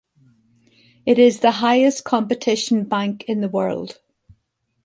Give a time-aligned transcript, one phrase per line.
[1.05, 3.99] It is the highest competition bank in the world.